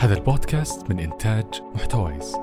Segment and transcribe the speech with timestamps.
[0.00, 1.44] هذا البودكاست من إنتاج
[1.74, 2.36] محتويس.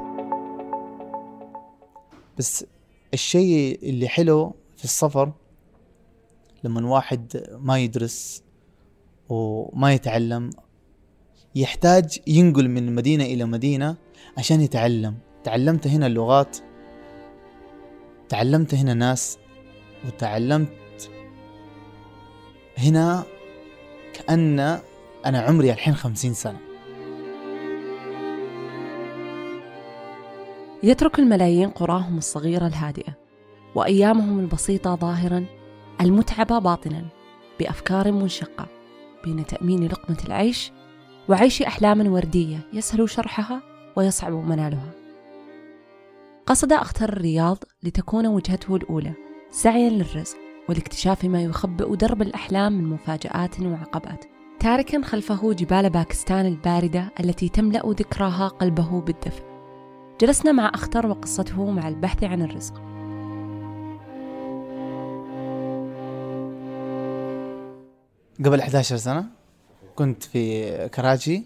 [2.38, 2.66] بس
[3.14, 5.34] الشيء اللي حلو في السفر
[6.64, 8.44] لما واحد ما يدرس
[9.30, 10.50] وما يتعلم
[11.56, 13.96] يحتاج ينقل من مدينة إلى مدينة
[14.38, 15.18] عشان يتعلم.
[15.44, 16.58] تعلمت هنا اللغات
[18.30, 19.38] تعلمت هنا ناس
[20.06, 21.10] وتعلمت
[22.78, 23.24] هنا
[24.14, 24.60] كأن
[25.26, 26.67] أنا عمري الحين خمسين سنة.
[30.84, 33.14] يترك الملايين قراهم الصغيرة الهادئة
[33.76, 35.46] وأيامهم البسيطة ظاهرا
[36.02, 37.06] المتعبة باطنا
[37.60, 38.68] بأفكار منشقة
[39.24, 40.72] بين تأمين لقمة العيش
[41.30, 43.62] وعيش أحلام وردية يسهل شرحها
[43.96, 44.92] ويصعب منالها.
[46.46, 49.14] قصد أختار الرياض لتكون وجهته الأولى
[49.52, 50.38] سعيا للرزق
[50.70, 54.26] والاكتشاف ما يخبئ درب الأحلام من مفاجآت وعقبات.
[54.60, 59.47] تاركا خلفه جبال باكستان الباردة التي تملأ ذكراها قلبه بالدفء.
[60.22, 62.74] جلسنا مع أختر وقصته مع البحث عن الرزق.
[68.46, 69.26] قبل 11 سنة
[69.96, 71.42] كنت في كراچي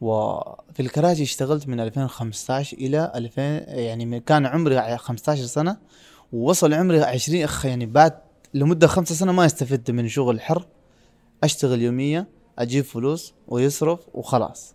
[0.00, 5.76] وفي الكراچي اشتغلت من 2015 إلى 2000 يعني كان عمري 15 سنة
[6.32, 8.12] ووصل عمري 20 أخ يعني بعد
[8.54, 10.66] لمدة خمسة سنة ما استفدت من شغل حر
[11.44, 14.74] أشتغل يومية أجيب فلوس ويصرف وخلاص.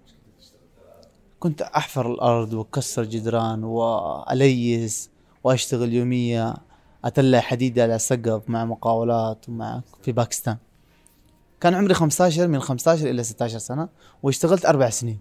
[1.40, 5.10] كنت أحفر الأرض وأكسر جدران وأليس
[5.44, 6.54] وأشتغل يومية
[7.06, 10.58] أتلع حديد على سقف مع مقاولات ومع في باكستان.
[11.62, 13.90] كان عمري 15 من 15 إلى 16 سنة
[14.24, 15.20] واشتغلت أربع سنين.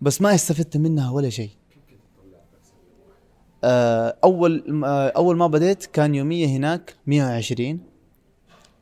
[0.00, 1.50] بس ما استفدت منها ولا شيء.
[3.64, 7.80] آه، أول آه، أول ما بديت كان يومية هناك 120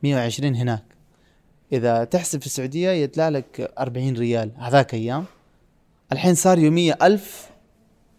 [0.02, 0.84] 120 هناك.
[1.72, 5.24] إذا تحسب في السعودية يطلع لك 40 ريال هذاك أيام.
[6.12, 7.50] الحين صار يومية ألف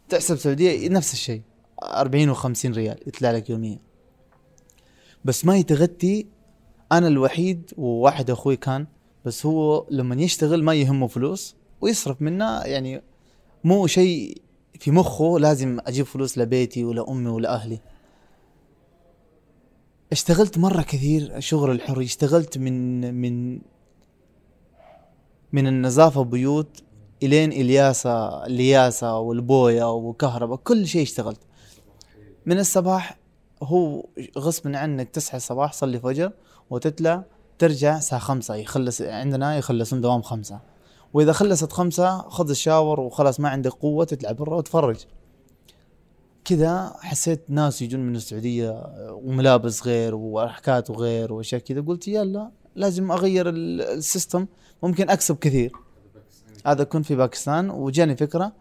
[0.10, 1.42] تحسب سعودية نفس الشيء
[1.84, 3.80] 40 و50 ريال يطلع لك يوميا.
[5.26, 6.26] بس ما يتغطي
[6.92, 8.88] أنا الوحيد وواحد أخوي كان
[9.26, 13.02] بس هو لما يشتغل ما يهمه فلوس ويصرف منها يعني
[13.64, 14.38] مو شيء
[14.80, 17.80] في مخه لازم أجيب فلوس لبيتي ولامي ولاهلي
[20.12, 23.62] اشتغلت مرة كثير شغل الحر اشتغلت من من
[25.52, 26.84] من النظافة بيوت
[27.26, 31.40] إلين الياسة الياسة والبوية وكهرباء كل شيء اشتغلت.
[32.46, 33.20] من الصباح
[33.64, 34.06] هو
[34.38, 36.32] غصب عنك تصحى الصباح تصلي فجر
[36.70, 37.24] وتطلع
[37.60, 40.60] ترجع الساعة خمسة يخلص عندنا يخلصون دوام خمسة.
[41.14, 44.98] وإذا خلصت خمسة خذ ال shower وخلاص ما عندك قوة تطلع برا وتفرج.
[46.46, 51.82] كذا حسيت ناس يجون من السعودية وملابس غير وحركات وغير وأشياء كذا.
[51.82, 54.48] قلت يلا لازم أغير ال system
[54.84, 55.72] ممكن أكسب كثير.
[56.66, 58.54] هذا كنت في باكستان وجاني فكرة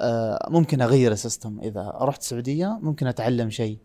[0.00, 1.60] آه، ممكن أغير السيستم.
[1.60, 3.78] إذا رحت السعودية ممكن أتعلم شيء.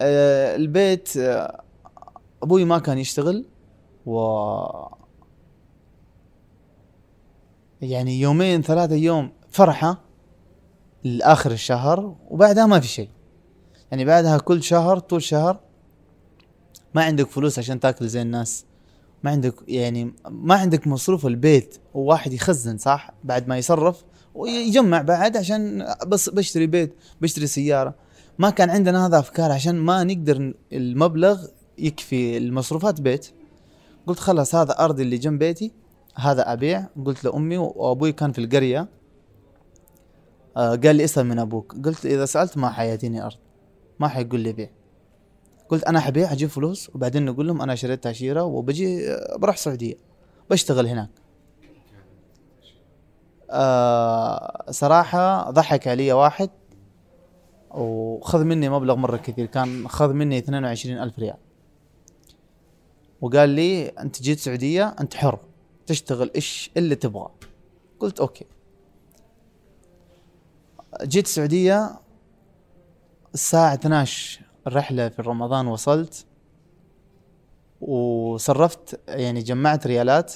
[0.00, 1.62] آه، البيت آه،
[2.42, 3.44] أبوي ما كان يشتغل
[4.06, 4.16] و
[7.82, 10.00] يعني يومين ثلاثة يوم فرحة
[11.04, 13.08] لآخر الشهر وبعدها ما في شيء.
[13.90, 15.60] يعني بعدها كل شهر طول شهر
[16.94, 18.64] ما عندك فلوس عشان تاكل زي الناس.
[19.22, 24.04] ما عندك يعني ما عندك مصروف البيت وواحد يخزن صح؟ بعد ما يصرف
[24.34, 27.94] ويجمع بعد عشان بس بشتري بيت بشتري سيارة.
[28.38, 31.46] ما كان عندنا هذا أفكار عشان ما نقدر المبلغ
[31.78, 33.30] يكفي المصروفات بيت.
[34.06, 35.72] قلت خلاص هذا ارضي اللي جنب بيتي
[36.14, 36.86] هذا أبيع.
[37.04, 38.88] قلت لأمي وأبوي كان في القرية.
[40.56, 41.76] آه قال لي اسأل من أبوك.
[41.84, 43.36] قلت إذا سألت ما حيأتيني أرض
[44.00, 44.70] ما حيقول لي بيع.
[45.70, 49.94] قلت أنا حبيع أجيب فلوس وبعدين نقول لهم أنا شريت تاشيره وبجي آه، بروح السعودية
[50.50, 51.10] بشتغل هناك.
[53.50, 56.50] آه صراحة ضحك علي واحد
[57.70, 61.36] وخذ مني مبلغ مرة كثير كان خذ مني 22 ألف ريال.
[63.20, 65.38] وقال لي أنت جيت السعودية أنت حر
[65.86, 67.30] تشتغل إيش اللي تبغى.
[68.00, 68.46] قلت أوكي.
[71.02, 71.90] جيت السعودية
[73.34, 76.24] الساعة 12 الرحلة في رمضان وصلت
[77.80, 80.32] وصرفت يعني جمعت ريالات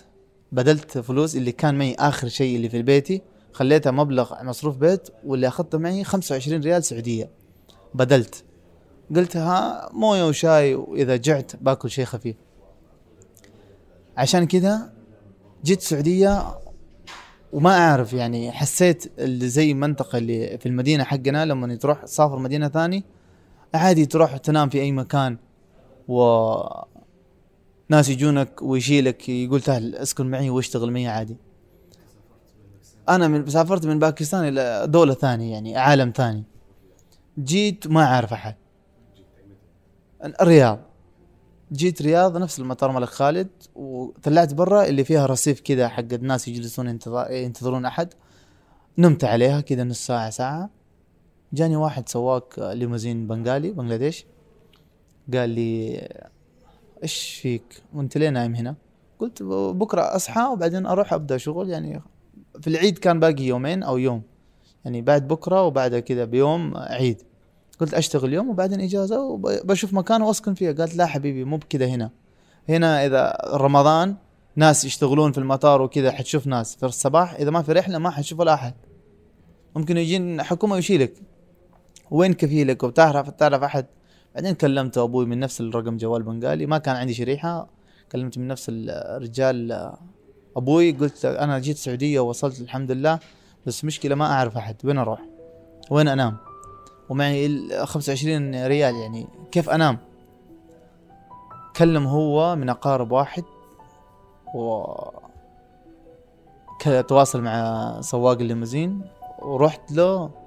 [0.52, 3.22] بدلت فلوس اللي كان معي آخر شيء اللي في بيتي
[3.52, 7.30] خليتها مبلغ مصروف بيت واللي أخذته معي 25 ريال سعودية.
[7.94, 8.44] بدلت.
[9.16, 12.36] قلت ها موية وشاي وإذا جعت باكل شيء خفيف.
[14.16, 14.92] عشان كذا
[15.64, 16.58] جيت السعوديه
[17.52, 22.68] وما أعرف يعني حسيت اللي زي المنطقة اللي في المدينة حقنا لما تروح تسافر مدينة
[22.68, 23.04] ثاني
[23.74, 25.38] عادي تروح تنام في أي مكان
[26.08, 26.52] و
[27.88, 31.36] ناس يجونك ويشيلك يقول تعال اسكن معي واشتغل معي عادي.
[33.08, 36.44] أنا من سافرت من باكستان إلى دولة ثانية يعني عالم ثاني.
[37.38, 38.54] جيت ما أعرف أحد.
[40.40, 40.80] الرياض.
[41.72, 46.88] جيت رياض نفس المطار ملك خالد وطلعت برا اللي فيها رصيف كذا حق الناس يجلسون
[46.88, 48.14] ينتظر ينتظرون أحد.
[48.98, 50.70] نمت عليها كذا نص ساعة ساعة.
[51.54, 54.26] جاني واحد سواق ليموزين بنغالي بنغلاديش.
[55.34, 56.08] قال لي
[57.02, 58.74] إيش فيك؟ وأنت ليه نايم هنا؟
[59.18, 61.70] قلت بكرة أصحى وبعدين أروح أبدأ شغل.
[61.70, 62.02] يعني
[62.60, 64.22] في العيد كان باقي يومين أو يوم.
[64.84, 67.22] يعني بعد بكرة وبعد كذا بيوم عيد.
[67.80, 72.10] قلت أشتغل يوم وبعدين إجازة وبشوف مكان وأسكن فيه قالت لا حبيبي مو بكذا هنا.
[72.68, 74.16] هنا إذا رمضان
[74.56, 76.76] ناس يشتغلون في المطار وكذا حتشوف ناس.
[76.76, 78.74] في الصباح إذا ما في رحلة ما حتشوف ولا أحد.
[79.76, 81.14] ممكن يجين حكومة ويشيلك
[82.14, 83.86] وين كفيلك وبتعرف تعرف أحد؟
[84.34, 86.66] بعدين كلمت أبوي من نفس الرقم جوال بنغالي.
[86.66, 87.66] ما كان عندي شريحة.
[88.12, 89.92] كلمت من نفس الرجال
[90.56, 90.92] أبوي.
[90.92, 93.18] قلت أنا جيت السعوديه ووصلت الحمد لله.
[93.66, 94.76] بس مشكلة ما أعرف أحد.
[94.84, 95.20] وين أروح؟
[95.90, 96.36] وين أنام؟
[97.08, 99.28] ومعي 25 ريال يعني.
[99.52, 99.98] كيف أنام؟
[101.76, 103.44] كلم هو من أقارب واحد.
[104.54, 104.84] و
[107.08, 109.00] تواصل مع سواق الليموزين.
[109.42, 110.43] ورحت له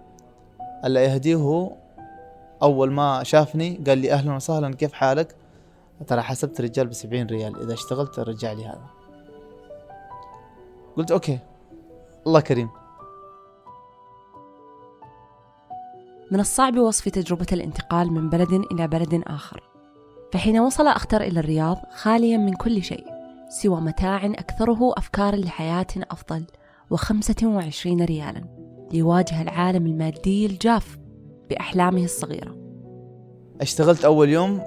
[0.85, 1.35] الله يهديه.
[1.35, 1.71] هو
[2.61, 5.35] أول ما شافني قال لي أهلا وسهلا كيف حالك؟
[6.07, 7.61] ترى حسبت رجال بسبعين ريال.
[7.61, 8.85] إذا اشتغلت رجع لي هذا.
[10.97, 11.39] قلت أوكي.
[12.27, 12.69] الله كريم.
[16.31, 19.63] من الصعب وصف تجربة الانتقال من بلد إلى بلد آخر.
[20.33, 23.05] فحين وصل أختر إلى الرياض خاليا من كل شيء
[23.49, 26.45] سوى متاع أكثره أفكار لحياة أفضل
[26.89, 28.66] وخمسة وعشرين ريالا.
[28.93, 30.97] ليواجه العالم المادي الجاف
[31.49, 32.55] بأحلامه الصغيرة.
[33.61, 34.61] اشتغلت أول يوم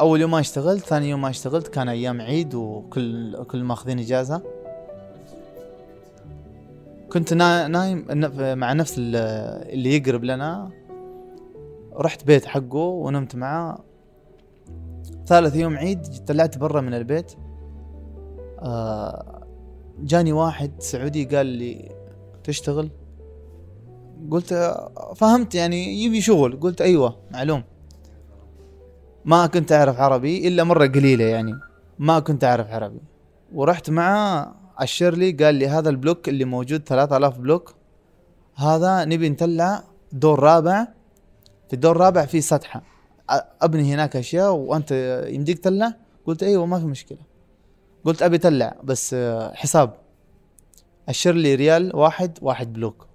[0.00, 4.42] أول يوم ما اشتغلت ثاني يوم ما اشتغلت كان أيام عيد وكل كل ماخذين إجازة.
[7.12, 8.06] كنت نايم
[8.58, 10.70] مع نفس اللي يقرب لنا.
[11.96, 13.84] رحت بيت حقه ونمت معاه
[15.26, 17.32] ثالث يوم عيد طلعت برا من البيت.
[18.58, 19.42] آه
[19.98, 21.94] جاني واحد سعودي قال لي
[22.44, 22.90] تشتغل؟
[24.30, 24.76] قلت
[25.16, 26.60] فهمت يعني يبي شغل.
[26.60, 27.62] قلت أيوه معلوم.
[29.24, 31.54] ما كنت أعرف عربي إلا مرة قليلة يعني.
[31.98, 33.00] ما كنت أعرف عربي.
[33.54, 37.74] ورحت معاه اشر لي قال لي هذا البلوك اللي موجود 3000 block.
[38.54, 39.82] هذا نبي نطلع
[40.12, 40.86] دور رابع.
[41.68, 42.82] في الدور الرابع في سطحة.
[43.62, 44.92] أبني هناك أشياء وأنت
[45.28, 45.94] يمديك تطلع
[46.26, 47.18] قلت أيوه ما في مشكلة.
[48.04, 49.16] قلت أبي أطلع بس
[49.54, 49.94] حساب.
[51.08, 53.11] اشر لي ريال واحد واحد بلوك.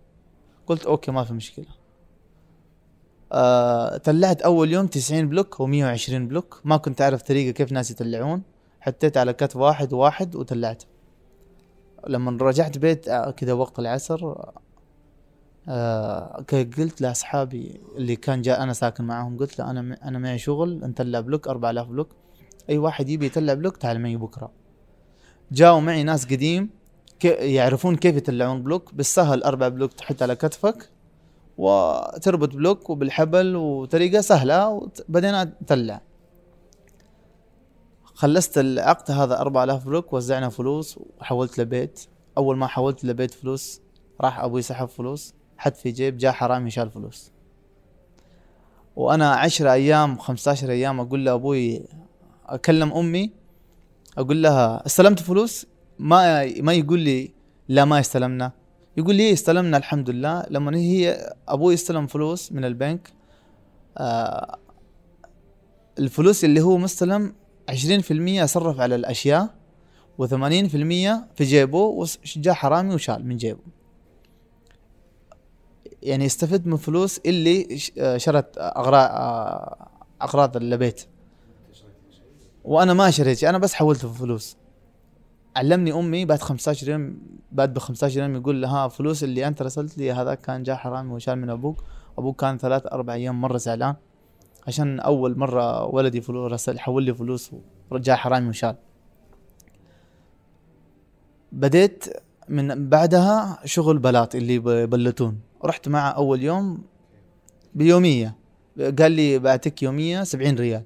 [0.68, 1.66] قلت okay ما في مشكلة.
[3.32, 6.62] آه طلعت أول يوم 90 بلوك و120 بلوك.
[6.66, 8.42] ما كنت أعرف طريقة كيف ناس يطلعون
[8.80, 10.84] حطيت على كتف واحد واحد وطلعت
[12.08, 14.34] لما رجعت بيت آه، كذا وقت العصر
[15.70, 20.80] آه قلت لأصحابي اللي كان جاء أنا ساكن معاهم قلت له أنا أنا معي شغل
[20.84, 22.10] نطلع بلوك 4000 بلوك.
[22.70, 24.52] أي واحد يبي يطلع بلوك تعال معي بكرة.
[25.52, 26.70] جاوا معي ناس قديم
[27.26, 28.94] يعرفون كيف يطلعون بلوك.
[28.94, 30.90] بالسهل أربع بلوك تحط على كتفك
[31.58, 36.02] وتربط بلوك وبالحبل وطريقة سهلة وبدينا نطلع
[38.06, 42.00] خلصت العقد هذا 4000 بلوك وزعنا فلوس وحولت لبيت.
[42.38, 43.82] أول ما حولت لبيت فلوس
[44.22, 47.32] راح أبوي سحب فلوس حط في جيب جاء حرامي شال فلوس.
[48.96, 51.82] وأنا عشرة أيام 15 أيام أقول لأبوي
[52.46, 53.32] أكلم أمي
[54.18, 55.66] أقول لها استلمت فلوس؟
[56.00, 57.32] ما ما يقول لي
[57.68, 58.52] لا ما استلمنا.
[58.98, 63.10] يقول لي استلمنا؟ الحمد لله لما هي أبوي استلم فلوس من البنك
[63.98, 64.58] آه
[66.00, 67.34] الفلوس اللي هو مستلم
[67.72, 69.56] 20% صرف على الأشياء
[70.22, 70.26] و80%
[71.36, 73.60] في جيبه وجاء حرامي وشال من جيبه.
[76.04, 77.78] يعني استفدت من فلوس اللي
[78.18, 79.88] شرت أغراض آه،
[80.22, 81.02] أغراض البيت.
[82.64, 84.58] وأنا ما شريت أنا بس حولت فلوس.
[85.58, 87.18] علمني أمي بعد 15 يوم
[87.52, 91.14] بعد ب 15 يوم يقول لها فلوس اللي أنت رسلت لي هذا كان جاء حرامي
[91.14, 91.84] وشال من أبوك.
[92.18, 93.96] أبوك كان ثلاث أربع أيام مرة زعلان
[94.68, 97.52] عشان أول مرة ولدي فلوس رسل حول لي فلوس
[97.92, 98.76] ورجع حرامي وشال.
[101.52, 102.06] بديت
[102.50, 106.84] من بعدها شغل بلاط اللي يبلطون رحت معه أول يوم
[107.76, 108.36] بيومية.
[109.00, 110.84] قال لي بعطيك يومية 70 ريال.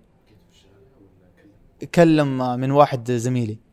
[1.95, 3.70] كلم من واحد زميلي.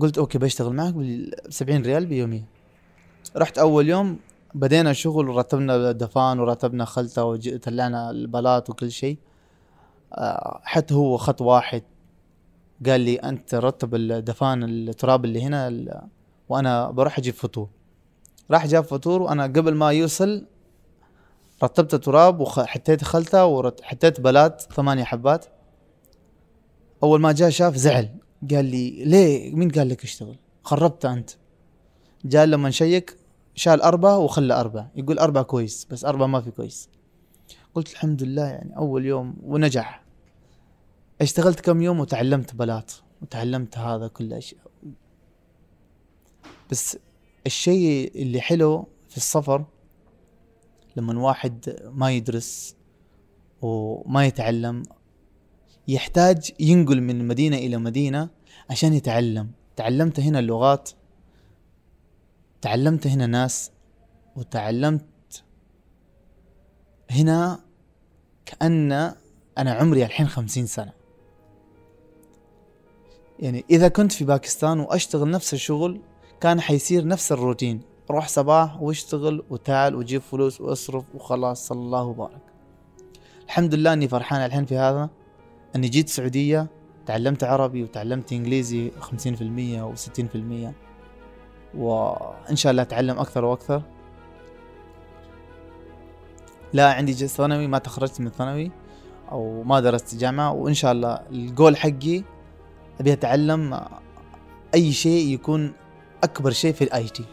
[0.00, 2.44] قلت okay بشتغل معك ب 70 ريال بيومية.
[3.36, 4.18] رحت أول يوم
[4.54, 9.18] بدينا شغل ورتبنا دفان ورتبنا خلطة وطلعنا البلاط وكل شيء.
[10.12, 11.82] آه، حتى هو خط واحد
[12.86, 16.08] قال لي أنت رتب الدفان التراب اللي هنا
[16.48, 17.68] وأنا بروح أجيب فطور.
[18.50, 20.46] راح جاب فطور وأنا قبل ما يوصل
[21.62, 25.46] رتبت تراب وحطيت خلطة وحطيت بلات ثمانية حبات.
[27.02, 28.08] أول ما جاء شاف زعل.
[28.50, 31.30] قال لي ليه؟ مين قال لك اشتغل؟ خربت أنت.
[32.24, 33.18] جاء لما نشيك
[33.54, 34.90] شال أربعة وخلى أربعة.
[34.96, 36.88] يقول أربعة كويس بس أربعة ما في كويس.
[37.74, 40.04] قلت الحمد لله يعني أول يوم ونجح.
[41.20, 42.92] اشتغلت كم يوم وتعلمت بلات
[43.22, 44.62] وتعلمت هذا كل أشياء.
[46.70, 46.98] بس
[47.46, 49.64] الشيء اللي حلو في السفر
[50.96, 52.76] لما واحد ما يدرس
[53.62, 54.82] وما يتعلم
[55.88, 58.28] يحتاج ينقل من مدينة إلى مدينة
[58.70, 59.50] عشان يتعلم.
[59.76, 60.90] تعلمت هنا اللغات
[62.60, 63.70] تعلمت هنا ناس
[64.36, 65.44] وتعلمت
[67.10, 67.60] هنا
[68.46, 68.92] كأن
[69.58, 70.92] أنا عمري الحين خمسين سنة.
[73.38, 76.00] يعني إذا كنت في باكستان وأشتغل نفس الشغل
[76.40, 77.80] كان حيصير نفس الروتين.
[78.10, 82.42] روح صباح واشتغل وتعال وجيب فلوس وأصرف وخلاص صلى الله وبارك.
[83.44, 85.10] الحمد لله إني فرحان الحين في هذا.
[85.76, 86.66] أني جيت السعودية
[87.06, 89.04] تعلمت عربي وتعلمت إنجليزي 50%
[89.82, 90.72] و60%
[91.74, 93.82] وإن شاء الله أتعلم أكثر وأكثر.
[96.72, 98.70] لا عندي ثانوي ما تخرجت من ثانوي
[99.32, 100.52] أو ما درست جامعة.
[100.52, 102.22] وإن شاء الله الجول حقي
[103.00, 103.80] أبي أتعلم
[104.74, 105.72] أي شيء يكون
[106.24, 107.24] أكبر شيء في ال IT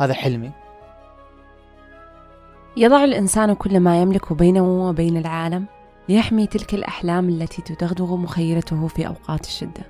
[0.00, 0.50] هذا حلمي.
[2.76, 5.66] يضع الإنسان كل ما يملك بينه وبين العالم.
[6.08, 9.82] ليحمي تلك الأحلام التي تدغدغ مخيلته في أوقات الشدة.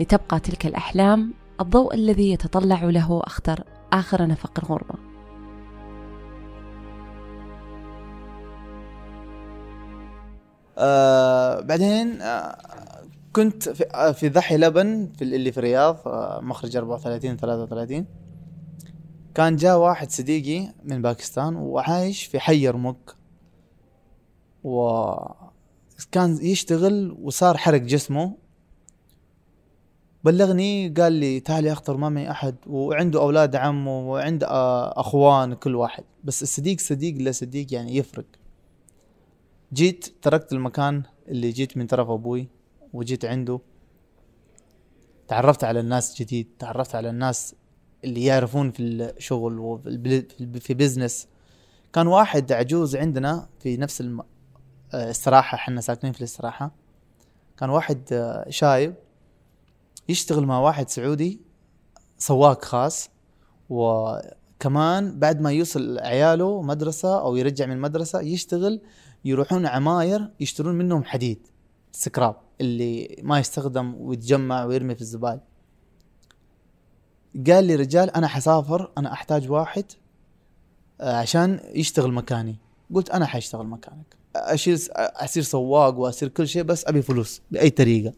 [0.00, 4.94] لتبقى تلك الأحلام الضوء الذي يتطلع له أخطر آخر نفق الغربة.
[10.78, 12.56] آه بعدين آه
[13.32, 18.06] كنت في, آه في ضحي لبن في اللي في الرياض آه مخرج 34 33
[19.34, 23.14] كان جاء واحد صديقي من باكستان وعايش في حي يرموك.
[24.64, 25.14] و
[26.12, 28.36] كان يشتغل وصار حرق جسمه.
[30.24, 34.46] بلغني قال لي تعال يا اخطر ما معي أحد وعنده أولاد عمه وعنده
[35.00, 36.04] أخوان كل واحد.
[36.24, 38.24] بس الصديق صديق لا صديق يعني يفرق.
[39.72, 42.48] جيت تركت المكان اللي جيت من طرف أبوي
[42.92, 43.60] وجيت عنده.
[45.28, 47.54] تعرفت على الناس جديد تعرفت على الناس
[48.04, 50.24] اللي يعرفون في الشغل وفي
[50.60, 51.28] في بزنس
[51.92, 54.00] كان واحد عجوز عندنا في نفس
[54.94, 56.70] استراحة إحنا ساكنين في الاستراحة.
[57.58, 58.94] كان واحد آه، شايب
[60.08, 61.40] يشتغل مع واحد سعودي
[62.18, 63.10] سواق خاص
[63.68, 68.80] وكمان بعد ما يوصل عياله مدرسة أو يرجع من المدرسة يشتغل
[69.24, 71.46] يروحون عماير يشترون منهم حديد
[71.92, 75.40] سكراب اللي ما يستخدم ويتجمع ويرمي في الزبال.
[77.46, 79.84] قال لي رجال أنا حسافر أنا أحتاج واحد
[81.00, 82.56] آه، عشان يشتغل مكاني.
[82.94, 84.23] قلت أنا حاشتغل مكانك.
[84.36, 88.12] أشيل أصير سواق وأصير كل شيء بس أبي فلوس بأي طريقة.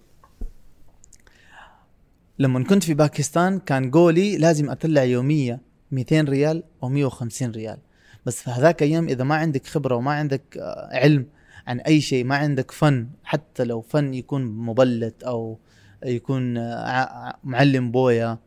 [2.38, 5.60] لما كنت في باكستان كان قولي لازم أطلع يومية
[5.92, 7.78] 200 ريال أو 150 ريال.
[8.26, 11.26] بس في هذاك أيام إذا ما عندك خبرة وما عندك آه، علم
[11.66, 15.58] عن أي شيء ما عندك فن حتى لو فن يكون مبلت أو
[16.04, 18.38] يكون آه، معلم بويا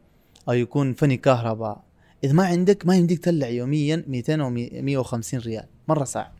[0.50, 1.84] أو يكون فني كهرباء
[2.24, 6.39] إذا ما عندك ما يمديك تطلع يوميا 200 أو 150 ريال مرة صعب.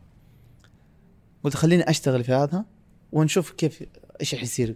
[1.44, 2.66] قلت خليني أشتغل في هذا
[3.12, 3.84] ونشوف كيف
[4.22, 4.76] إيش حيصير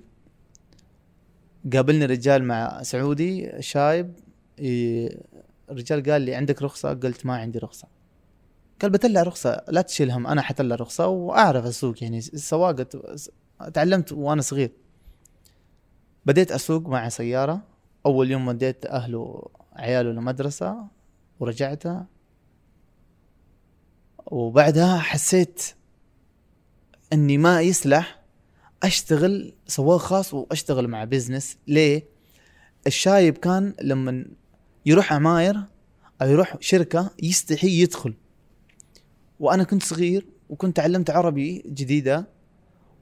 [1.74, 4.13] قابلني رجال مع سعودي شايب
[5.70, 7.88] الرجال قال لي عندك رخصة؟ قلت ما عندي رخصة.
[8.82, 12.88] قال بطلع رخصة لا تشيل هم أنا حطلع رخصة وأعرف اسوق يعني السواقة
[13.74, 14.72] تعلمت وأنا صغير.
[16.25, 17.62] بديت أسوق مع سيارة.
[18.05, 20.88] أول يوم وديت أهله عياله المدرسة
[21.39, 21.84] ورجعت
[24.25, 25.63] وبعدها حسيت
[27.13, 28.20] إني ما يصلح
[28.84, 32.08] أشتغل سواق خاص وأشتغل مع بزنس ليه؟
[32.88, 34.25] الشايب كان لما
[34.86, 35.55] يروح عماير
[36.22, 38.13] أو يروح شركة يستحي يدخل.
[39.39, 42.27] وأنا كنت صغير وكنت تعلمت عربي جديدة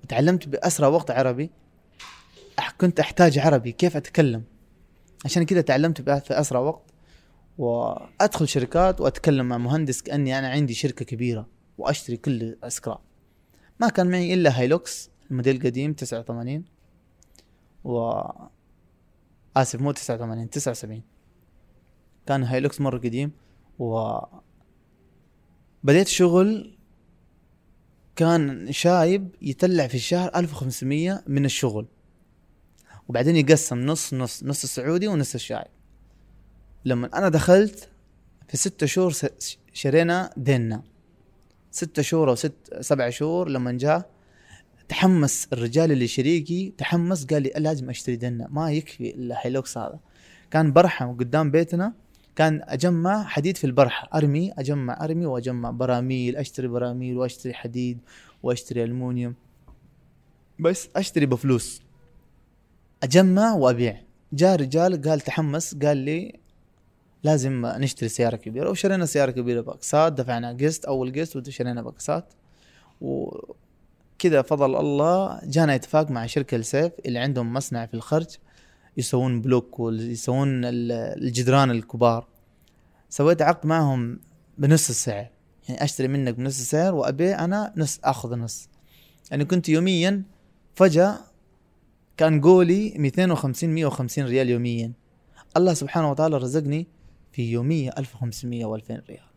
[0.03, 1.49] وتعلمت بأسرع وقت عربي.
[2.77, 4.43] كنت أحتاج عربي كيف أتكلم؟
[5.25, 6.91] عشان كذا تعلمت في أسرع وقت.
[7.57, 13.10] وأدخل شركات وأتكلم مع مهندس كأني أنا عندي شركة كبيرة وأشتري كل اسكراب
[13.81, 16.63] ما كان معي إلا هايلوكس الموديل القديم 89
[17.83, 18.21] و
[19.57, 21.01] آسف مو 89 79
[22.27, 23.31] كان هايلوكس مرة قديم
[23.79, 24.19] و
[25.83, 26.77] بديت شغل
[28.15, 31.87] كان شايب يطلع في الشهر 1500 من الشغل.
[33.07, 35.71] وبعدين يقسم نص نص نص السعودي ونص الشايب.
[36.85, 37.89] لما أنا دخلت
[38.47, 39.13] في ستة شهور
[39.73, 40.83] شرينا ديننا.
[41.71, 44.09] ستة شهور أو ست سبع شهور لما جاء
[44.89, 49.99] تحمس الرجال اللي شريكي تحمس قال لي لازم أشتري دينا ما يكفي الهيلوكس هذا.
[50.51, 51.93] كان برحه قدام بيتنا
[52.35, 57.99] كان أجمع حديد في البرحة أرمي أجمع أرمي وأجمع براميل أشتري براميل وأشتري حديد
[58.43, 59.35] وأشتري ألمونيوم.
[60.59, 61.81] بس أشتري بفلوس.
[63.03, 64.01] أجمع وأبيع.
[64.33, 66.39] جاء رجال قال تحمس قال لي
[67.23, 72.35] لازم نشتري سيارة كبيرة وشرينا سيارة كبيرة باقساط دفعنا قسط أول قسط وشرينا باقساط.
[73.01, 78.27] وكذا فضل الله جانا اتفاق مع شركة السيف اللي عندهم مصنع في الخرج
[78.97, 80.91] يسوون بلوك ويسوون ال-
[81.23, 82.27] الجدران الكبار.
[83.09, 84.19] سويت عقد معهم
[84.57, 85.27] بنص السعر
[85.69, 88.69] يعني أشتري منك بنص السعر وابيع أنا نص آخذ نص.
[89.31, 90.23] يعني كنت يوميا
[90.75, 91.17] فجأة
[92.17, 94.91] كان قولي 250 150 ريال يوميا.
[95.57, 96.87] الله سبحانه وتعالى رزقني
[97.31, 99.31] في يومية 1500 و2000 ريال.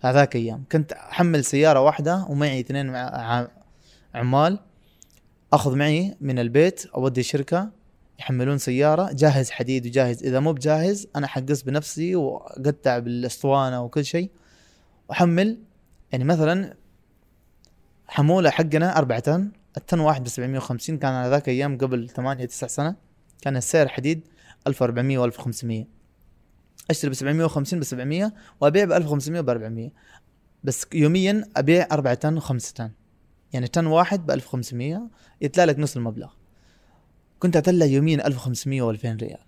[0.00, 0.64] هذاك أيام.
[0.72, 2.96] كنت أحمل سيارة واحدة ومعي اثنين
[4.14, 4.58] عمال.
[5.52, 7.70] أخذ معي من البيت أودي شركة
[8.18, 9.12] يحملون سيارة.
[9.12, 14.30] جاهز حديد وجاهز إذا مو بجاهز أنا حقص بنفسي وأقطع بالأسطوانة وكل شيء.
[15.08, 15.58] واحمل
[16.12, 16.74] يعني مثلا
[18.06, 19.50] حمولة حقنا أربعة طن.
[19.76, 22.96] التن واحد ب 750 كان على ذاك أيام قبل 8 9 سنة.
[23.42, 24.28] كان السعر حديد
[24.66, 25.84] 1400 و 1500
[26.90, 29.90] أشتري ب 750 ب 700 وأبيع ب 1500 ب 400
[30.64, 32.90] بس يوميا أبيع 4 طن و5 طن.
[33.52, 36.32] يعني طن واحد ب 1500 يطلع لك نص المبلغ.
[37.38, 39.38] كنت أطلع يوميا 1500 و2000 ريال.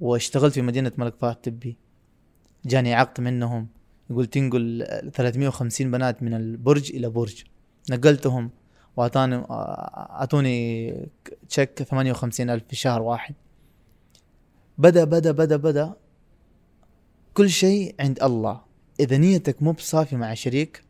[0.00, 1.76] واشتغلت في مدينة ملك فهد تبي
[2.64, 3.68] جاني عقد منهم.
[4.10, 7.44] يقول تنقل 350 بنات من البرج إلى برج.
[7.90, 8.50] نقلتهم.
[8.96, 10.94] واعطاني أعطوني
[11.48, 13.34] تشيك 58 ألف في شهر واحد.
[14.80, 15.94] بدا بدا بدا بدا.
[17.34, 18.60] كل شيء عند الله.
[19.00, 20.82] إذا نيتك مو بصافي مع شريك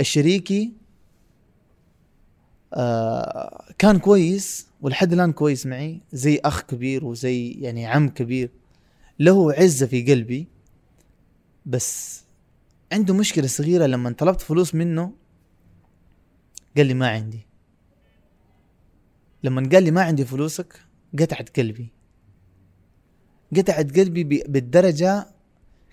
[0.00, 0.72] الشريكي
[2.74, 8.50] آه كان كويس ولحد الآن كويس معي زي أخ كبير وزي يعني عم كبير.
[9.18, 10.46] له عزة في قلبي
[11.66, 12.22] بس
[12.92, 15.12] عنده مشكلة صغيرة لما طلبت فلوس منه
[16.76, 17.46] قال لي ما عندي.
[19.42, 20.80] لما قال لي ما عندي فلوسك
[21.18, 22.01] قطعت قلبي.
[23.56, 25.26] قطعت قلبي بالدرجة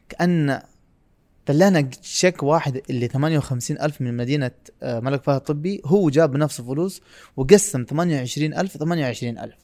[0.10, 0.62] كأن
[1.46, 4.52] طلعنا شيك واحد اللي 58 ألف من مدينة
[4.84, 5.82] آه، ملك فهد الطبي.
[5.86, 7.02] هو جاب نفس فلوس
[7.38, 9.56] وقسم 28 ألف 28 ألف.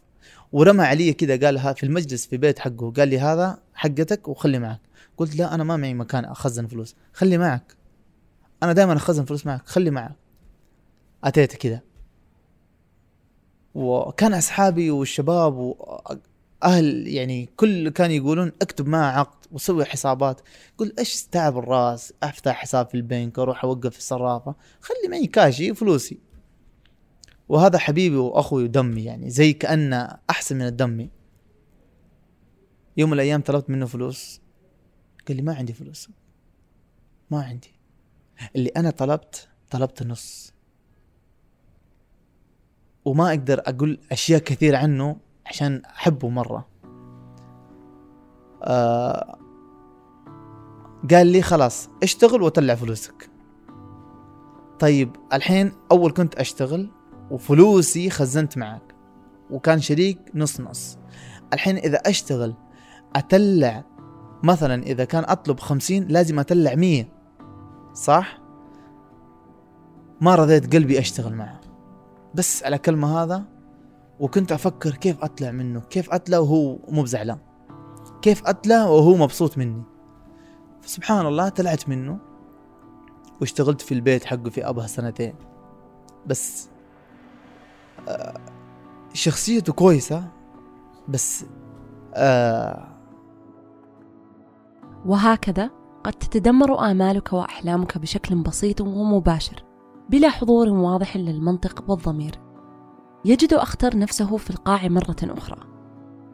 [0.51, 2.91] ورمى علي كده قال في المجلس في بيت حقه.
[2.91, 4.79] قال لي هذا حقتك وخلي معك.
[5.17, 6.95] قلت لا أنا ما معي مكان أخزن فلوس.
[7.13, 7.75] خلي معك.
[8.63, 9.61] أنا دائما أخزن فلوس معك.
[9.65, 10.15] خلي معك.
[11.23, 11.83] أتيت كده.
[13.75, 15.75] وكان أصحابي والشباب
[16.65, 20.41] واهل يعني كل كان يقولون اكتب معه عقد وسوي حسابات.
[20.77, 24.55] قل إيش تعب الراس؟ أفتح حساب في البنك أروح أوقف في الصرافة.
[24.81, 26.19] خلي معي كاشي فلوسي.
[27.49, 31.09] وهذا حبيبي وأخوي ودمي يعني زي كانه أحسن من الدمي.
[32.97, 34.41] يوم من الأيام طلبت منه فلوس.
[35.27, 36.09] قال لي ما عندي فلوس.
[37.31, 37.71] ما عندي.
[38.55, 40.53] اللي أنا طلبت طلبت نص.
[43.05, 45.24] وما أقدر أقول أشياء كثير عنه.
[45.45, 46.67] عشان أحبه مرة.
[48.63, 49.37] آه
[51.11, 53.29] قال لي خلاص اشتغل وطلع فلوسك.
[54.79, 56.89] طيب الحين أول كنت أشتغل
[57.31, 58.95] وفلوسي خزنت معك
[59.49, 60.97] وكان شريك نص نص.
[61.53, 62.55] الحين إذا أشتغل
[63.15, 63.83] أطلع
[64.43, 67.09] مثلا إذا كان أطلب خمسين لازم أطلع مية
[67.93, 68.37] صح؟
[70.21, 71.61] ما رضيت قلبي أشتغل معه.
[72.35, 73.43] بس على كلمة هذا
[74.19, 77.37] وكنت أفكر كيف أطلع منه كيف أطلع وهو مو بزعلان
[78.21, 79.83] كيف أطلع وهو مبسوط مني.
[80.81, 82.19] فسبحان الله طلعت منه
[83.41, 85.35] واشتغلت في البيت حقه في أبها سنتين.
[86.25, 86.69] بس
[88.07, 88.37] آه
[89.13, 90.31] شخصيته كويسة
[91.07, 91.45] بس
[92.13, 92.87] آه
[95.05, 95.69] وهكذا
[96.03, 99.63] قد تتدمر آمالك وأحلامك بشكل بسيط ومباشر
[100.09, 102.44] بلا حضور واضح للمنطق والضمير.
[103.25, 105.59] يجد أخطر نفسه في القاع مرة أخرى.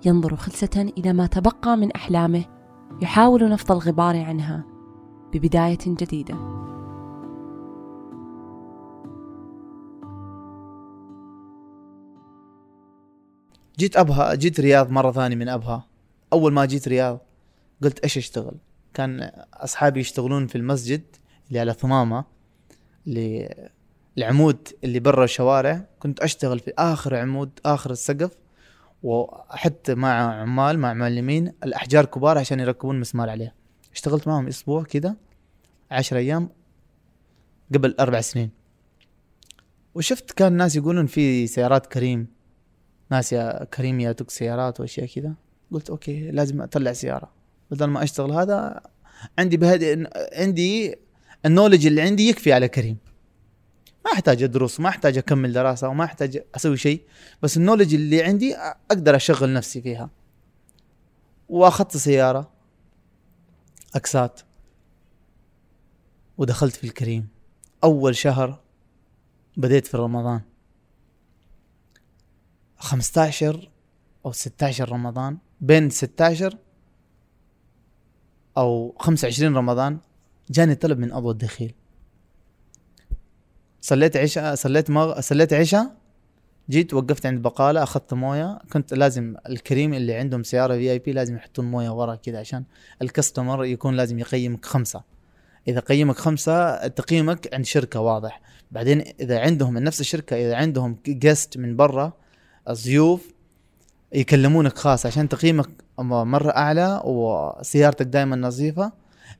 [0.05, 2.45] ينظر خلسة إلى ما تبقى من أحلامه
[3.01, 4.63] يحاول نفض الغبار عنها
[5.33, 6.35] ببداية جديدة.
[13.79, 15.87] جيت أبها جيت رياض مرة ثانية من أبها.
[16.33, 17.19] أول ما جيت رياض
[17.83, 18.55] قلت إيش أشتغل؟
[18.93, 21.01] كان أصحابي يشتغلون في المسجد
[21.47, 22.25] اللي على ثمامة
[23.07, 23.55] اللي
[24.17, 28.31] العمود اللي برا الشوارع كنت أشتغل في آخر عمود آخر السقف
[29.03, 33.53] وأحط مع عمال مع معلمين الأحجار كبار عشان يركبون مسمار عليها.
[33.93, 35.17] اشتغلت معهم أسبوع كده
[35.91, 36.49] عشر أيام
[37.73, 38.49] قبل أربع سنين.
[39.95, 42.27] وشفت كان الناس يقولون في سيارات كريم
[43.11, 45.33] ناس يا كريم ياتوك سيارات وأشياء كذا.
[45.71, 47.31] قلت أوكي لازم أطلع سيارة.
[47.71, 48.81] بدل ما أشتغل هذا
[49.39, 50.95] عندي بهدي عندي
[51.45, 52.97] النولج اللي عندي يكفي على كريم.
[54.05, 57.03] ما أحتاج أدرس ما أحتاج أكمل دراسة وما أحتاج أسوي شيء
[57.41, 58.55] بس النولج اللي عندي
[58.91, 60.09] أقدر أشغل نفسي فيها.
[61.49, 62.51] وأخذت سيارة
[63.95, 64.41] أكسات
[66.37, 67.27] ودخلت في الكريم.
[67.83, 68.59] أول شهر
[69.57, 70.41] بديت في رمضان.
[72.77, 73.69] 15
[74.25, 76.57] أو 16 رمضان بين 16
[78.57, 79.99] أو 25 رمضان
[80.49, 81.73] جاني طلب من أبو الدخيل.
[83.81, 85.19] صليت عشاء صليت مغ...
[85.19, 85.91] صليت عشاء
[86.69, 88.59] جيت وقفت عند بقالة أخذت موية.
[88.73, 92.63] كنت لازم الكريم اللي عندهم سيارة في اي بي لازم يحطون موية ورا كذا عشان
[93.01, 95.03] ال customer يكون لازم يقيمك خمسة.
[95.67, 98.41] إذا قيمك خمسة تقييمك عند شركة واضح.
[98.71, 102.13] بعدين إذا عندهم نفس الشركة إذا عندهم guest من برا
[102.71, 103.27] ضيوف
[104.13, 105.05] يكلمونك خاص.
[105.05, 108.91] عشان تقييمك مرة أعلى وسيارتك دائما نظيفة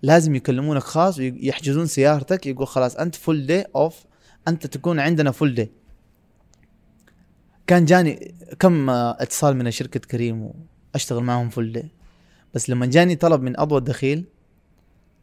[0.02, 2.48] لازم يكلمونك خاص ويحجزون سيارتك.
[2.48, 4.04] يقول خلاص أنت full day off
[4.48, 5.72] أنت تكون عندنا full day
[7.68, 10.52] كان جاني كم اتصال من شركة كريم
[10.94, 11.90] وأشتغل معهم full day
[12.54, 14.26] بس لما جاني طلب من أضوى الدخيل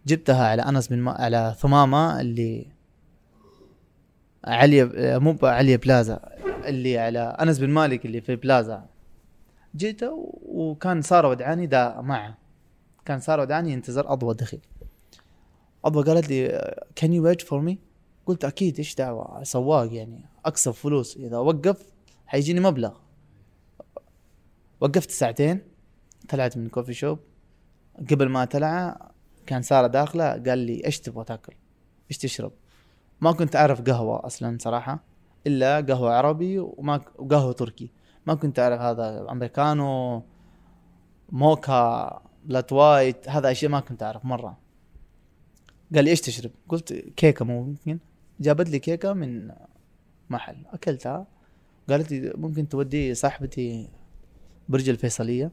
[0.07, 1.13] جبتها على أنس بن ما...
[1.13, 2.67] على ثمامة اللي
[4.45, 6.21] عليا مو عليا بلازا
[6.65, 8.87] اللي على أنس بن مالك اللي في بلازا.
[9.77, 10.01] جيت
[10.43, 12.39] وكان ساره ودعاني دا معه
[13.05, 14.61] كان ساره ودعاني ينتظر اضوى دخيل
[15.85, 17.79] اضوى قالت لي can you wait for me
[18.29, 20.25] قلت أكيد إيش دعوة؟ سواق يعني.
[20.45, 21.17] أكسب فلوس.
[21.17, 21.93] إذا وقف
[22.27, 22.97] حيجيني مبلغ.
[24.81, 25.61] وقفت ساعتين
[26.29, 27.19] طلعت من coffee shop
[28.11, 29.01] قبل ما طلع
[29.47, 31.53] كان سارة داخلة قال لي إيش تبغى تاكل؟
[32.11, 32.53] إيش تشرب؟
[33.21, 35.05] ما كنت أعرف قهوة أصلا صراحة
[35.47, 37.91] إلا قهوة عربي وما وقهوة تركي.
[38.27, 40.23] ما كنت أعرف هذا americano
[41.29, 44.59] mocha flat white هذا أشياء ما كنت أعرف مرة.
[45.95, 47.99] قال لي إيش تشرب؟ قلت كيكة ممكن.
[48.41, 49.51] جابت لي كيكة من
[50.31, 51.27] محل أكلتها.
[51.89, 53.89] قالت لي ممكن تودي صاحبتي
[54.69, 55.51] برج الفيصلية.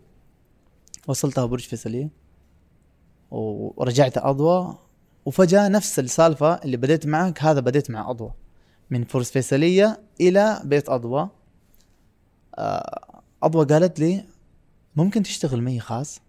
[1.07, 2.09] وصلتها برج فيصليه
[3.31, 4.77] ورجعت اضوى
[5.25, 8.33] وفجأة نفس السالفة اللي بديت معك هذا بديت مع اضوى
[8.89, 11.29] من فرس فيصلية إلى بيت اضوى
[13.43, 14.25] اضوى قالت لي
[14.95, 16.21] ممكن تشتغل معي خاص؟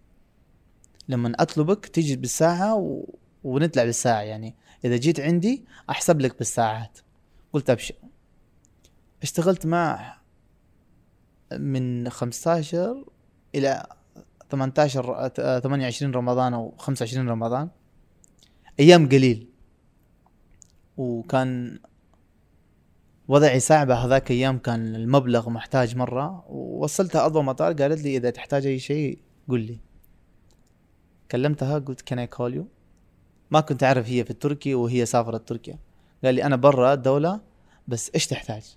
[1.08, 3.04] لما أطلبك تيجي بالساعة و...
[3.44, 4.54] ونطلع بالساعة يعني.
[4.87, 6.99] إذا جيت عندي أحسب لك بالساعات.
[7.53, 7.94] قلت أبشر.
[9.22, 10.16] اشتغلت مع
[11.53, 13.05] من 15
[13.55, 13.87] إلى
[14.51, 15.29] 18
[15.62, 17.68] 28 رمضان أو 25 رمضان.
[18.81, 19.49] أيام قليل.
[20.96, 21.79] وكان
[23.29, 23.90] وضعي صعب.
[23.90, 26.44] هذاك أيام كان المبلغ محتاج مرة.
[26.49, 27.72] ووصلتها اضوى مطار.
[27.72, 29.18] قالت لي إذا تحتاج أي شيء
[29.49, 29.79] قل لي.
[31.31, 32.68] كلمتها قلت can I call you
[33.50, 35.78] ما كنت أعرف هي في التركي وهي سافرت تركيا.
[36.24, 37.40] قال لي أنا برا الدولة
[37.88, 38.76] بس إيش تحتاج؟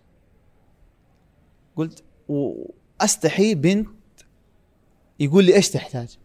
[1.75, 3.89] قلت وأستحي بنت
[5.19, 6.17] يقول لي إيش تحتاج؟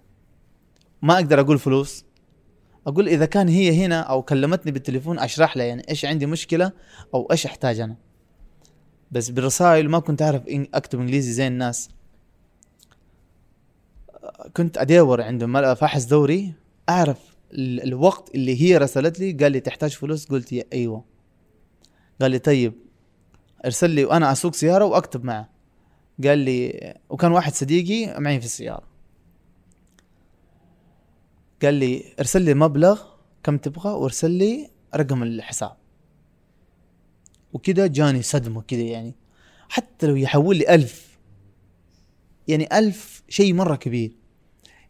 [1.03, 2.05] ما أقدر أقول فلوس.
[2.87, 6.73] أقول إذا كان هي هنا أو كلمتني بالتليفون أشرح لها يعني إيش عندي مشكلة
[7.15, 7.97] أو إيش أحتاج أنا.
[9.11, 11.91] بس بالرسائل ما كنت أعرف أكتب إنجليزي زي الناس.
[14.57, 16.55] كنت أدور عند فاحص دوري
[16.89, 21.05] أعرف الوقت اللي هي رسلت لي قال لي تحتاج فلوس؟ قلت يا أيوه.
[22.21, 22.73] قال لي طيب
[23.65, 25.49] ارسل لي وأنا أسوق سيارة وأكتب معه.
[26.25, 28.87] قال لي وكان واحد صديقي معي في السيارة.
[31.63, 33.03] قال لي ارسل لي مبلغ
[33.43, 35.77] كم تبغى وارسل لي رقم الحساب.
[37.53, 39.15] وكذا جاني صدمة كذا يعني.
[39.69, 41.19] حتى لو يحول لي ألف
[42.49, 44.24] يعني ألف شيء مرة كبير.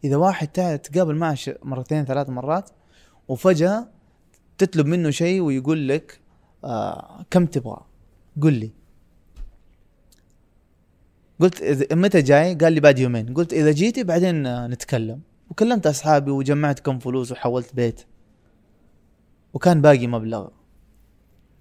[0.05, 0.47] إذا واحد
[0.83, 2.69] تقابل معه مرتين ثلاث مرات
[3.27, 3.87] وفجأة
[4.57, 6.19] تطلب منه شيء ويقول لك
[6.63, 7.81] آه كم تبغى؟
[8.41, 8.71] قل لي.
[11.39, 13.33] قلت إذا متى جاي؟ قال لي بعد يومين.
[13.33, 15.21] قلت إذا جيتي بعدين نتكلم.
[15.49, 18.01] وكلمت أصحابي وجمعت كم فلوس وحولت بيت.
[19.53, 20.47] وكان باقي مبلغ.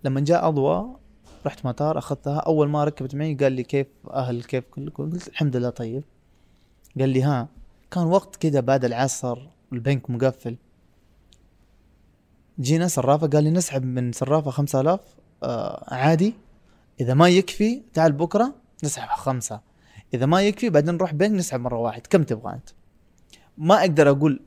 [0.04, 1.00] لما جاء اضواء
[1.46, 2.38] رحت مطار أخذتها.
[2.38, 6.04] أول ما ركبت معي قال لي كيف أهل كيف كلكم؟ قلت الحمد لله طيب.
[6.98, 7.48] قال لي ها
[7.94, 9.38] كان وقت كذا بعد العصر
[9.72, 10.56] البنك مقفل.
[12.60, 15.00] جينا صرافة قال لي نسحب من صرافة خمسة آلاف
[15.42, 16.34] آه عادي.
[17.00, 18.54] إذا ما يكفي تعال بكرة
[18.84, 19.60] نسحب خمسة.
[20.14, 22.06] إذا ما يكفي بعدين نروح بنك نسحب مرة واحد.
[22.06, 22.68] كم تبغى أنت؟
[23.58, 24.40] ما أقدر أقول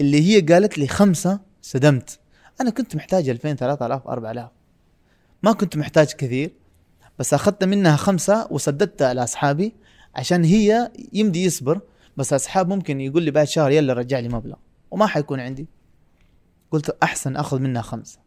[0.00, 2.18] اللي هي قالت لي خمسة صدمت.
[2.60, 4.50] أنا كنت محتاج 2000 3000 4000
[5.42, 6.52] ما كنت محتاج كثير
[7.18, 9.74] بس أخذت منها خمسة وسددتها لاصحابي
[10.14, 11.80] عشان هي يمدي يصبر.
[12.16, 14.56] بس أصحاب ممكن يقول لي بعد شهر يلا رجع لي مبلغ
[14.90, 15.66] وما حيكون عندي.
[16.70, 18.18] قلت أحسن أخذ منها خمسة.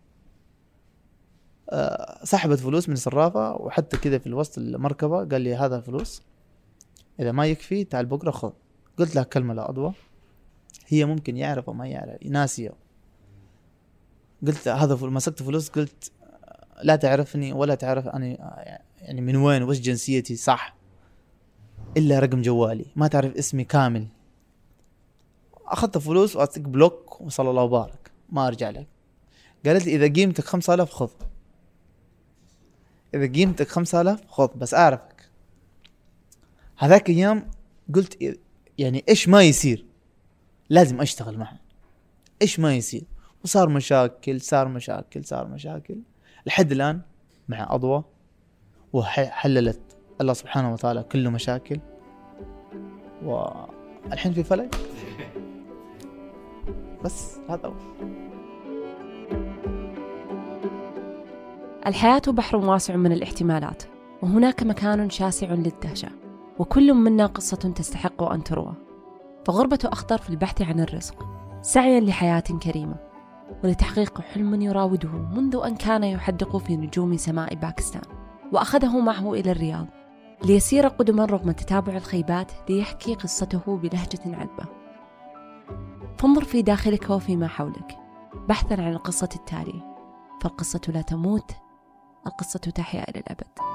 [1.69, 6.21] أه سحبت فلوس من صرافة وحتى كذا في الوسط المركبة قال لي هذا فلوس.
[7.19, 8.51] إذا ما يكفي تعال بكرة خذ.
[8.97, 9.93] قلت لها كلمة لا اضوى
[10.87, 12.73] هي ممكن يعرف أو ما يعرف ناسيه
[14.47, 16.11] قلت هذا مسكت فلوس قلت
[16.83, 18.25] لا تعرفني ولا تعرف أنا
[18.97, 20.74] يعني من وين وش جنسيتي صح؟
[21.97, 22.85] إلا رقم جوالي.
[22.95, 24.07] ما تعرف اسمي كامل.
[25.65, 28.11] أخذت فلوس وأعطيك بلوك وصلى الله وبارك.
[28.29, 28.87] ما أرجع لك.
[29.65, 31.09] قالت لي إذا قيمتك 5000 خذ.
[33.13, 35.29] إذا قيمتك 5000 خذ بس أعرفك.
[36.77, 37.49] هذاك أيام
[37.95, 38.37] قلت
[38.77, 39.85] يعني إيش ما يصير؟
[40.69, 41.59] لازم أشتغل معه.
[42.41, 43.03] إيش ما يصير؟
[43.43, 45.97] وصار مشاكل صار مشاكل صار مشاكل.
[46.45, 47.01] لحد الآن
[47.49, 48.03] مع اضوى
[48.93, 49.81] وحللت
[50.21, 51.79] الله سبحانه وتعالى كله مشاكل.
[53.23, 54.75] والحين في فلك.
[57.03, 57.73] بس هذا هو.
[61.87, 63.83] الحياة بحر واسع من الاحتمالات
[64.21, 66.09] وهناك مكان شاسع للدهشة
[66.59, 68.73] وكل منا قصة تستحق أن تروى.
[69.45, 71.25] فغربة أخضر في البحث عن الرزق
[71.61, 72.95] سعيا لحياة كريمة
[73.63, 78.01] ولتحقيق حلم يراوده منذ أن كان يحدق في نجوم سماء باكستان
[78.51, 79.87] وأخذه معه إلى الرياض.
[80.43, 84.65] ليسير قدما رغم تتابع الخيبات ليحكي قصته بلهجة عذبة.
[86.17, 87.97] فانظر في داخلك وفيما حولك
[88.47, 89.95] بحثا عن القصة التالية.
[90.41, 91.51] فالقصة لا تموت
[92.27, 93.74] القصة تحيا إلى الأبد.